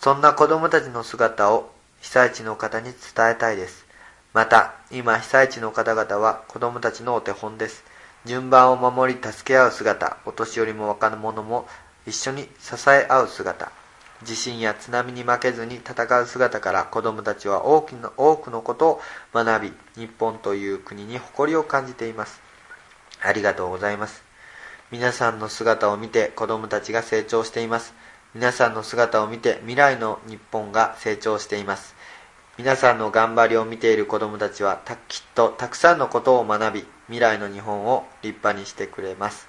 [0.00, 1.70] そんな子供たちの姿を
[2.02, 3.86] 被災地の方に伝えたいです。
[4.34, 7.84] また、今被災地の方々は子供たちのお手本です。
[8.24, 11.66] 順番を守り助け合う姿、お年寄りも若者も
[12.06, 13.72] 一緒に支え合う姿、
[14.24, 19.00] 地震や津波に負けずに戦う姿から子供たちは多くの多くのことを
[19.34, 22.40] 学び、日本という国に誇りを感じています。
[23.20, 24.22] ありがとうございます。
[24.90, 27.94] 皆さんの姿を見て子供たちが成長しています。
[28.34, 31.94] 皆さんの姿を見て未来の日本が成長しています。
[32.58, 39.48] 皆さんの頑張りを見ている子供たちはきっとたくさんのことを学び、未来の日本を立派にしてくれます。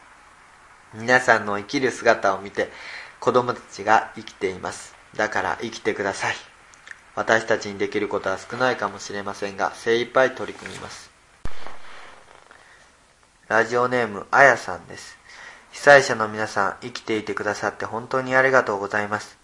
[0.94, 2.70] 皆さんの生きる姿を見て
[3.24, 4.94] 子供たちが生きています。
[5.16, 6.36] だから生きてください。
[7.16, 11.10] 私たちにできることは少ないかもしれませんが、精一杯取り組みます。
[13.48, 15.18] ラジオネーム、あやさんです。
[15.72, 19.38] 被災者の皆さん、生きていてくださって本当にありがとうございます。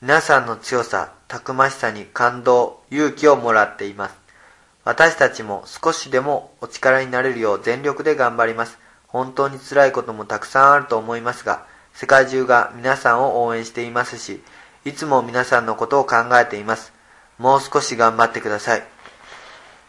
[0.00, 4.14] 皆さんの強さ、たくましさに感動、勇気をもらっています。
[4.84, 8.78] 私たちも少しでもお力になれるよう全力で頑張ります。
[9.08, 11.66] 本当に辛いこともたくさんあると思いますが、
[11.98, 14.40] 世界中が皆さんを応援していますし、
[14.84, 16.92] いつも皆さんのことを考えています。
[17.38, 18.84] もう少し頑張ってください。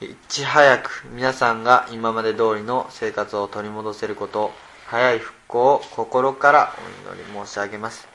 [0.02, 4.52] いち早く皆さんが今まで通りの生活を取り戻せること、
[4.88, 6.74] 早い復興を心から
[7.06, 8.08] お祈り申し上げます。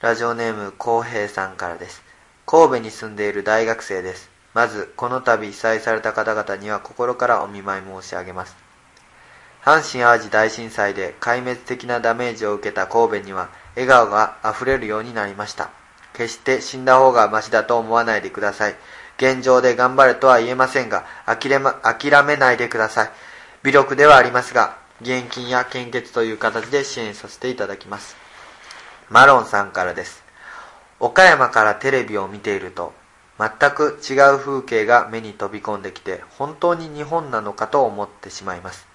[0.00, 2.04] ラジオネーム、浩平さんからです。
[2.46, 4.30] 神戸に住んでいる大学生です。
[4.54, 8.61] まず、この度被災された方々には心からお見舞い申し上げます。
[9.64, 15.70] 阪神淡路大震災で壊滅的なダメージを受けた神戸には笑顔が溢れるようになりました。
[16.14, 18.74] 決して死んだ方がマシだと思わないでください。
[19.18, 23.10] 現状で頑張れとは言えませんが、諦め諦めないでください。
[23.62, 28.16] 微力ではありますが、現金や献血という形で支援させていただきます。
[29.10, 30.24] マロンさんからです。
[30.98, 32.92] 岡山からテレビを見ていると、
[33.38, 38.91] 全く違う風景が目に飛び込んできて、本当に日本なのかと思ってしまいます。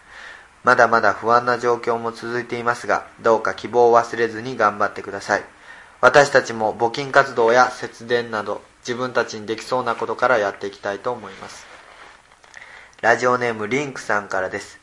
[0.67, 5.43] まだまだ不安な状況も続いていますが、どうか希望を忘れずに頑張ってください。
[6.01, 11.65] 私たちも募金活動や節電など、自分たちにできそうなことからやっていきたいと思います。
[12.99, 14.81] ラジオネームリンクさんからです。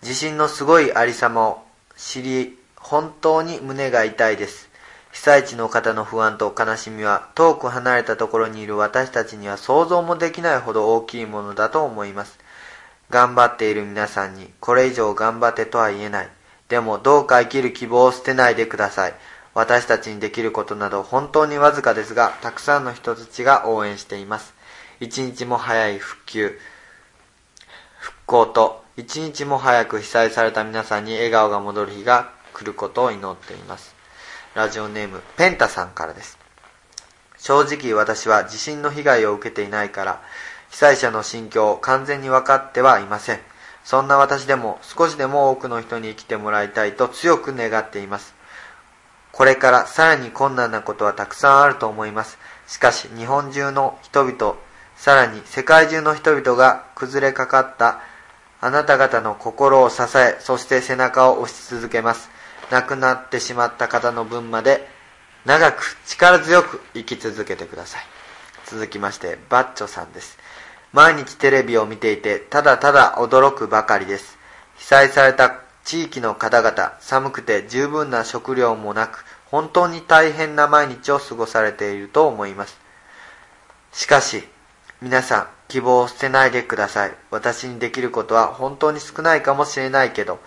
[0.00, 1.62] 地震のすごいありさまを
[1.96, 4.70] 知り、本当に胸が痛いです。
[5.12, 12.41] 被災地の方の不安と悲しみは遠く離れたところにいる私たちには想像もできないほど大きいものだと思います。
[13.12, 16.28] 頑張っている皆さんにこれ以上頑張ってとは言えない。
[16.68, 19.14] でもどうか生きる希望を捨てないでください。
[19.54, 24.54] 私たちにできることなど本当にわずかですが、たくさんの人たちが応援しています。
[24.98, 26.58] 一日も早い復旧、
[27.98, 33.94] 復興と、一日も早く被災された皆さんに笑顔が戻る日が来ることを祈っています。
[34.54, 36.38] ラジオネーム、ペンタさんからです。
[37.36, 40.22] 正直私は地震の被害を受けていないから、
[40.72, 43.40] 被災者の心境を完全に分かってはいません。
[43.84, 48.34] そんな私でも少しでも多くの人に生きてもらいたいと強く願っています。
[49.32, 52.38] これからさらに困難なことはたくさんあると思います。
[52.66, 54.56] しかし日本中の人々、
[54.96, 58.00] さらに世界中の人々が崩れかかった
[58.62, 62.30] あなた方の心を支え、そして背中を押し続けます。
[62.70, 64.88] 亡くなってしまった方の分まで
[65.44, 68.02] 長く力強く生き続けてください。
[68.64, 70.38] 続きまして、バッチョさんです。
[70.92, 74.38] 毎日テレビを見ていて、ただただ驚くばかりです。
[74.76, 82.78] 被災された地域の方々、寒くて十分な食料もなく、本当に大変な毎日を過ごされていると思います。
[83.92, 84.44] しかし、
[85.00, 87.14] 皆さん、希望を捨てないでください。
[87.30, 90.38] 私にできることは本当に少ないかもしれないけど、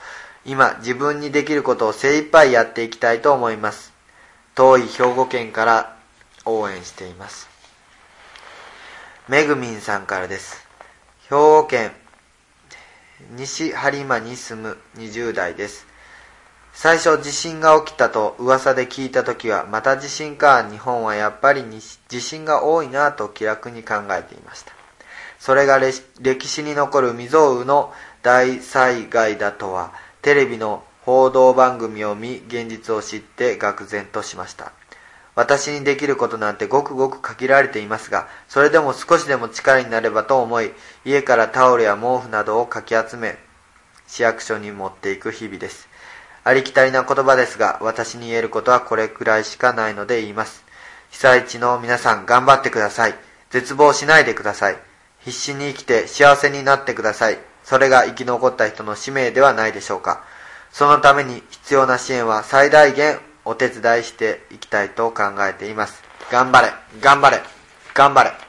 [0.45, 3.91] 今自分にできることを精一杯やっていきたいと思います。
[4.53, 5.97] 遠い兵庫県から
[6.45, 7.54] 応援しています。
[9.27, 10.67] めぐみんさんからです。
[11.29, 11.91] 兵庫県
[13.35, 15.87] 西播磨に住む20代です。
[16.73, 21.63] 最初地震が起きたと噂で聞いた時はまた地震か日本はやっぱり
[22.07, 24.73] 地震が多いなと気楽に考えていました
[25.39, 25.79] それが
[26.19, 34.71] 歴史に残る未曾有の大災害だとはテレビの報道番組を見、現実を知って愕然としました。
[35.35, 40.71] 私にできることなんてごくごく限られていますが、それでも少しでも力になればと思い、
[41.03, 43.37] 家からタオルや毛布などをかき集め、
[44.07, 45.89] 市役所に持っていく日々です。
[46.45, 50.63] ありきたりな言葉ですが、私に言えることはこれくらいしかないので言います。
[51.09, 53.15] 被災地の皆さん頑張ってください。
[53.49, 54.77] 絶望しないでください。
[55.19, 57.39] 必死に生きて幸せになってください。
[57.63, 60.23] それが生き残った人の使命ではないでしょうか。
[60.71, 66.03] そのために必要な支援は最大限お手伝いしていきたいと考えています。
[66.31, 67.41] 頑張れ、頑張れ、
[67.93, 68.45] 頑張れ。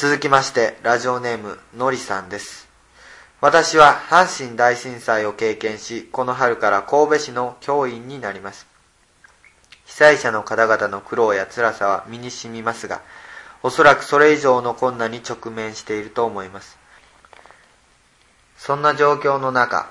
[0.00, 2.68] 続きましてラジオネームのりさんです
[3.40, 8.68] 私は阪神大震災を経験しこの春から神戸市の教員になります
[9.86, 13.00] 被災者の方々の苦労や辛さは身に染みますが
[13.64, 16.78] おそらくそれ以上の困難に直面していると思います
[18.56, 19.90] そんな状況の中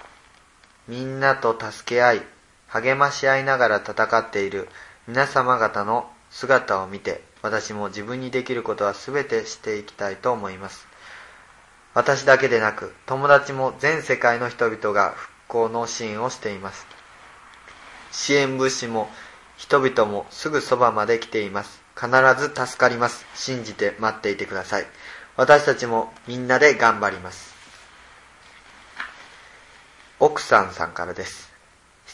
[0.87, 2.21] みんなと助け合い
[2.67, 4.67] 励まし合いながら戦っている。
[5.07, 10.87] 皆様方の姿を見て私も自分にできることは全てしていきたいと思います。
[11.93, 16.85] 私だけでなく友達も全世界の人々が復興の支援をしています。
[18.11, 19.09] 支援物資も
[19.55, 21.81] 人々もすぐそばまで来ています。
[21.95, 23.25] 必ず助かります。
[23.33, 24.85] 信じて待っていてください。
[25.37, 27.55] 私たちもみんなで頑張ります。
[30.19, 31.46] 奥さんさんからです。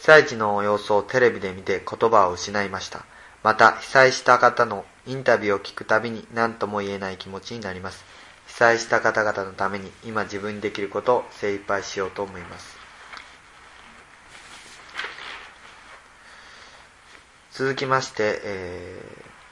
[0.03, 3.05] 被災地の様子をテレビで見て言葉を失いました。
[3.41, 8.03] また、被災した方のインタビューを聞くたびに何とも言えない気持ちになります。
[8.47, 12.77] 被災した方々のために今自分にできることを精一杯しようと思います。
[17.53, 19.01] 続きまして、え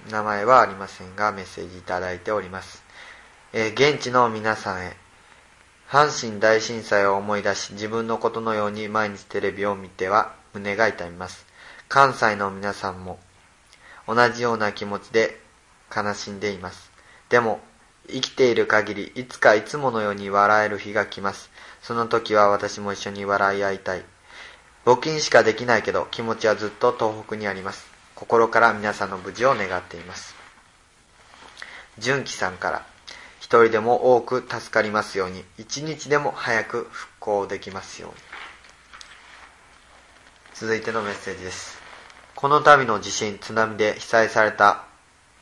[0.10, 2.84] ー、名前はありませんがメッセージいただいております。
[3.54, 4.98] えー、現地の皆さんへ、
[5.88, 11.46] 阪神大震災を思い出し自分のことのように毎日テレビを見ては胸が痛みます。
[11.88, 13.20] 関西の皆さんも
[14.08, 15.40] 同じような気持ちで
[15.96, 16.92] 悲しんでいます。
[17.30, 17.60] でも、
[18.08, 21.50] 生きている限り、いつかいつものように笑える日が来ます。
[21.82, 24.04] その時は私も一緒に笑い合いたい。
[24.86, 27.86] 募金しかできないけど、気持ちはずっと東北にあります。
[28.16, 30.36] 心から皆さんの無事を願っています。
[32.00, 32.86] 純喜さんから、
[33.40, 38.31] 一人でも多く助かりますように、一日でも早く復興できますように。
[40.62, 41.82] 続いてのメッセージです。
[42.36, 44.84] この度の地震、津波で被災された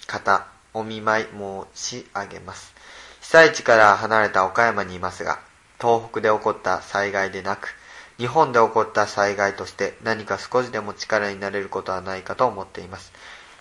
[0.07, 2.73] 方、お見舞い申し上げます。
[3.19, 5.41] 被災地から離れた岡山にいますが、
[5.77, 7.75] 東北で起こった災害でなく、
[8.17, 13.11] 日本で起こった災害として何か少しでも力になれることはないかと思っています。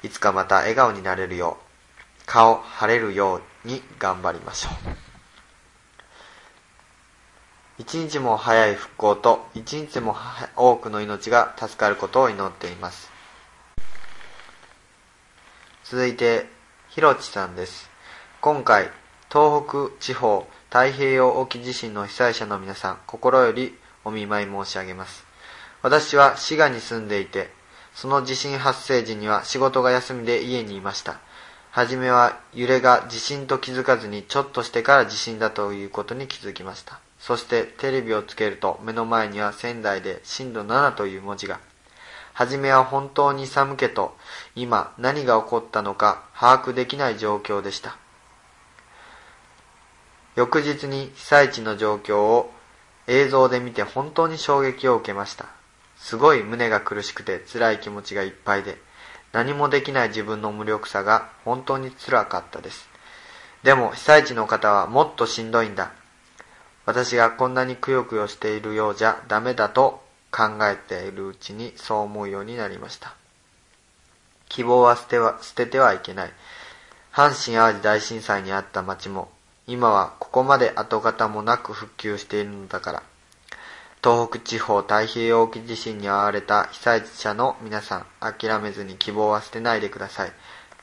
[0.05, 5.08] いつかまた笑顔になれるよう、顔晴れるように頑張りましょう。
[7.79, 10.17] 一日も早い復興と一日も
[10.57, 13.09] 多くの命が助かることを祈っています。
[15.85, 16.47] 続いて、
[16.89, 17.89] ひろちさんです。
[18.41, 18.91] 今回、
[19.31, 25.25] 東北地方太平洋沖地震の被災者の皆さん、心よりお見舞い申し上げます。
[25.83, 27.49] 私は滋賀に住んでいて、
[27.95, 31.21] その地震発生時には仕事が休みで家にいました。
[31.71, 36.99] はじめは揺れが地震と気づかずにちょっとしてから地震だということに気づきました。
[37.19, 41.61] そしてテレビをつけると目の前には仙台で震度7という文字が。
[42.33, 44.17] はじめは本当に寒気と
[44.55, 47.97] 今何が起こったのか把握できない状況でした。
[50.37, 52.53] 翌日に被災地の状況を
[53.09, 55.47] 映像で見て本当に衝撃を受けました。
[55.97, 58.79] すごい胸が苦しくて辛い気持ちがいっぱいで、
[59.33, 62.89] 何もできない自分の無力さが本当に辛かったです。
[63.65, 65.91] でも被災地の方はもっとしんどいんだ。
[66.89, 73.15] 私がこんなにくよくよしているようじゃダメだと考えているうちにそう思うようになりました。
[74.49, 76.31] 希望は捨ては捨ててはいけない。
[77.13, 79.29] 阪神淡路大震災にあった町も
[79.67, 83.03] 今はここまで跡形もなく復旧しているのだから。
[84.03, 90.33] 東北地方太平洋沖地震に遭われた被災者の皆さん、諦めずに希望は捨てないでください。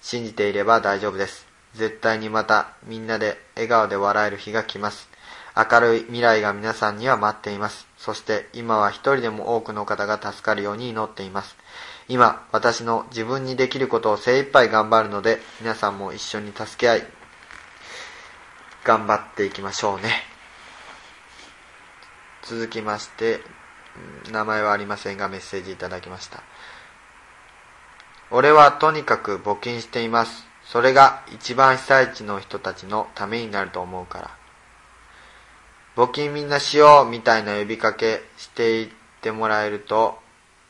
[0.01, 1.47] 信じていれば大丈夫です。
[1.73, 5.14] 絶対にまたみんなで笑顔で笑える日が来ます。
[5.55, 7.87] 明るい未来が皆さんには待っています。
[7.97, 11.55] そして今は一人でも多くの方が助かるように祈っています。
[12.07, 17.07] 今、私の自分にできることを精一杯頑張るので、皆さんも一緒に助け合い、
[18.83, 20.11] 頑張っていきましょうね。
[22.43, 23.39] 続きまして、
[24.31, 26.43] 名前はありませんがメッセージいただきました。
[28.29, 30.45] 俺はとにかく募金しています。
[30.65, 34.44] それが一番被災地の人たちのためになると思うから。
[35.95, 38.89] 募金みんなしようみたいな呼びかけしていっ
[39.21, 40.19] てもらえると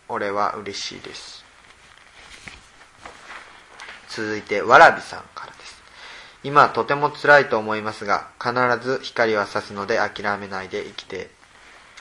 [0.08, 1.44] 俺は嬉しいです。
[4.10, 5.82] 続いてわらびさんからです。
[6.44, 8.54] 今とても辛いと思いますが必
[8.88, 11.32] ず光は差すので諦めないで生きて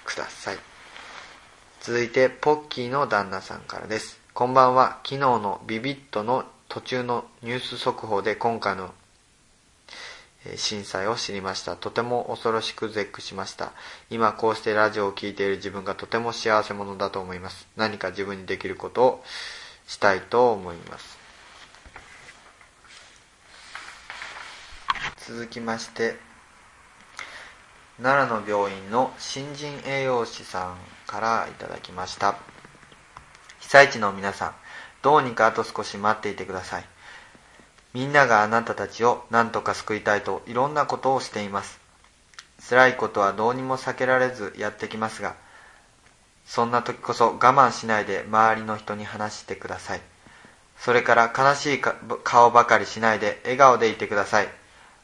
[0.04, 0.58] ください。
[1.80, 4.20] 続いてポッキーの旦那さんからです。
[4.34, 5.00] こんばんは。
[5.02, 8.92] 昨日のビビットの途中のニュース速報で今回の
[10.56, 11.76] 震災を知りました。
[11.76, 13.72] とても恐ろしく絶句しました。
[14.10, 17.68] 今こうしてラジオを聴いている自分がとても幸せ者だと思います。
[17.76, 19.24] 何か自分にできることを
[19.86, 21.24] したいと思います。
[25.26, 26.16] 続きまして
[28.02, 30.76] 奈良の病院の新人栄養士さん
[31.06, 32.36] からいただきました
[33.60, 34.54] 被災地の皆さん
[35.00, 36.84] どうにかあと少し待っていてください
[37.94, 41.78] みんながあなたたちを何とか救いたいといろんなことをしています。
[42.68, 45.34] 辛いことはどうにも避けられずやってきますが
[46.46, 50.00] そんな時こそ我慢しないで周りの人に話してください。
[50.76, 54.48] それから悲しい顔ばかりしないで笑顔でいてください。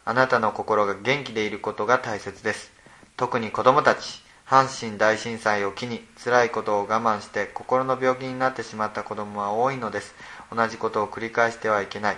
[0.04, 2.72] あなたの心が元気でいることが大切です。
[3.16, 10.14] 特に子供たち阪神大震災を機に辛いことを我慢して心の病気になってしまった子供は多いのです。
[10.52, 12.16] 同じことを繰り返してはいけない。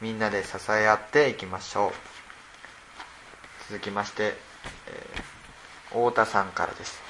[0.00, 1.92] みんなで支え合っていきましょう。
[3.68, 7.02] 続きまして、えー、太田さんからです。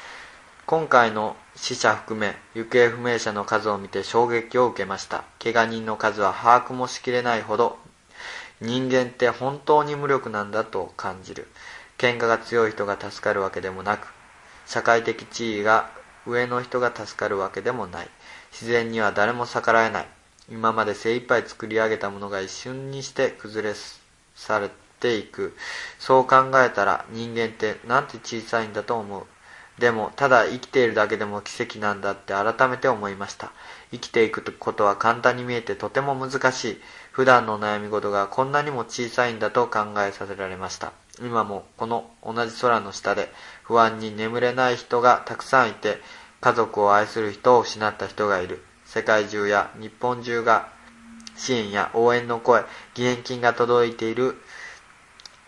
[0.66, 5.24] 今回の死者含め行方不明者の数を見て衝撃を受けました。
[5.42, 7.78] 怪我人の数は把握もしきれないほど
[8.60, 11.48] 人間って本当に無力なんだと感じる。
[11.96, 14.08] 喧嘩が強い人が助かるわけでもなく
[14.66, 15.90] 社会的地位が
[16.26, 18.08] 上の人が助かるわけでもない。
[18.50, 20.08] 自然には誰も逆らえない。
[20.50, 23.74] 今まで精一杯作り上げたものが一瞬にして崩れ
[24.34, 25.56] されていく。
[25.98, 29.26] そう考えたら人間ってなんて小さいんだと思う。
[29.80, 33.50] でも、ただ生きているだけでも奇跡なんだって改めて思いました。
[33.92, 36.80] 生きていくことは簡単に見えてとても難しい。
[37.12, 40.92] 普段の悩み事がこんなにも小さいんだと考えさせられました。
[41.20, 43.32] 今もこの同じ空の下で
[43.62, 45.98] 不安に眠れない人がたくさんいて、
[46.40, 48.62] 家族を愛する人を失った人がいる。
[48.92, 50.68] 世界中や日本中が
[51.36, 52.64] 支援や応援の声、
[52.96, 54.34] 義援金が届いている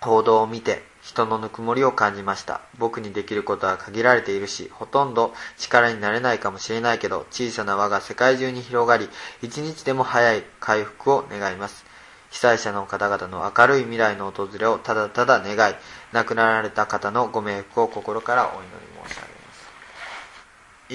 [0.01, 2.61] 報道を見て人のぬくもりを感じました。
[2.79, 9.09] 僕にできることは限られているし、ほとんど力になれないかもしれないけど、小さな輪が世界中に広がり、
[9.43, 11.85] 一日でも早い回復を願います。
[12.31, 15.75] 被災者の方々の明るい未来の訪れをただただ願い、
[16.13, 18.92] 亡くなられた方のご冥福を心からお祈り。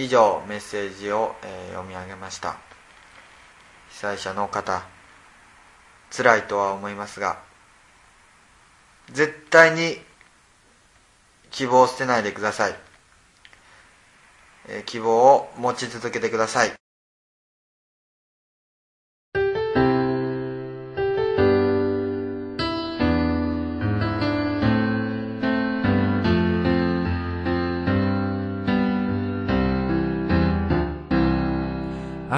[0.04, 2.58] 以上メッセージを、え、読み上げました。
[3.90, 4.86] 被災者の方
[6.16, 7.40] 辛いとは思いますが
[9.12, 9.98] 絶対に
[11.50, 12.76] 希望を捨てないでください、
[14.68, 16.87] え、希望を持ち続けてください。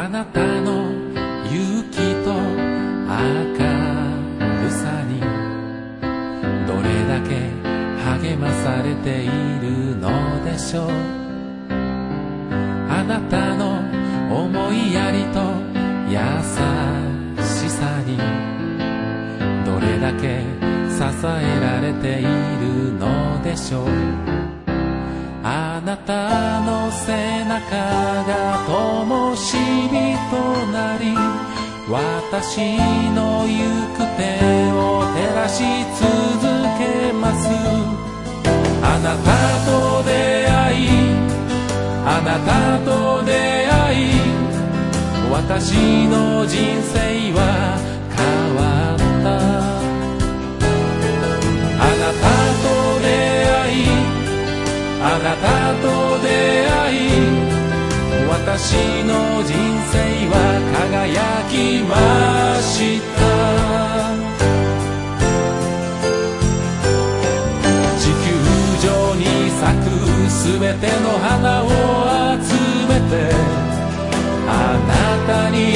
[0.02, 0.90] あなたの
[1.44, 2.40] 勇気と明
[4.64, 5.20] るさに
[6.66, 7.36] どれだけ
[8.22, 9.28] 励まされてい
[9.60, 10.10] るの
[10.46, 10.90] でしょう。
[12.90, 13.82] あなたの
[14.34, 15.42] 思いやりと
[16.08, 16.18] 優
[17.44, 18.16] しさに
[19.66, 20.46] どれだけ
[20.90, 24.49] 支えられているのでしょう。
[25.44, 27.76] あなたの背中
[28.26, 29.48] が灯火
[30.30, 30.38] と
[30.72, 31.16] なり
[31.90, 32.78] 私
[33.16, 33.54] の行
[33.96, 34.22] く手
[34.72, 35.64] を照らし
[35.96, 36.06] 続
[36.78, 37.50] けます。
[38.82, 39.30] あなた
[39.66, 40.12] と出
[40.48, 40.88] 会い
[42.06, 44.12] あなたと出会い
[45.32, 47.19] 私の人生
[55.24, 55.86] なたと
[56.24, 56.28] 出
[56.68, 57.10] 会い
[58.30, 59.54] 私の人
[59.92, 59.94] 生
[60.30, 60.34] は
[60.90, 61.54] 輝き
[61.84, 61.92] ま
[62.62, 63.20] した
[68.00, 68.28] 地球
[68.88, 69.24] 上に
[69.60, 69.92] 咲く
[70.30, 71.68] すべての花を
[72.40, 72.48] 集
[72.88, 73.12] めて
[74.48, 74.50] あ
[74.88, 74.92] な
[75.28, 75.69] たに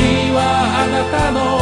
[0.00, 1.61] はあなたの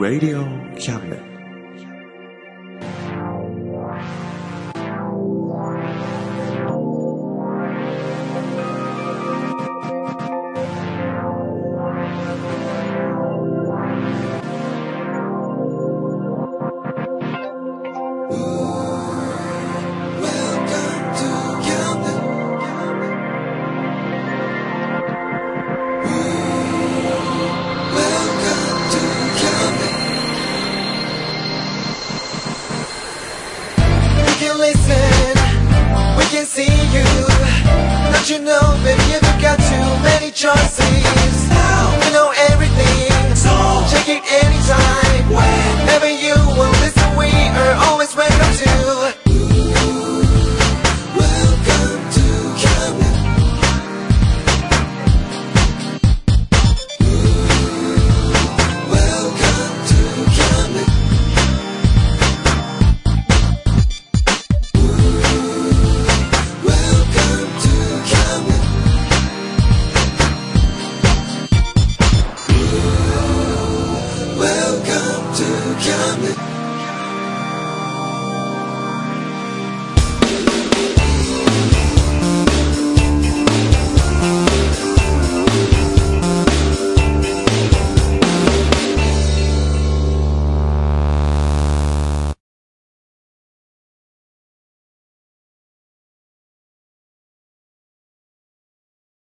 [0.00, 0.46] Radio
[0.78, 1.37] Cabinet」